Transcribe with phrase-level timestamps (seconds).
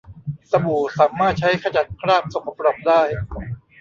[0.51, 3.01] สบู่สามารถใช้ขจัดคราบสกปรกได้